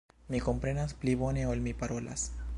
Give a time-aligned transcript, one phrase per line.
[0.35, 2.29] Mi komprenas pli bone ol mi parolas.